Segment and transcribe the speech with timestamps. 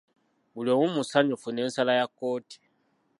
[0.53, 2.57] Buli omu musanyufu n'ensala ya kkooti.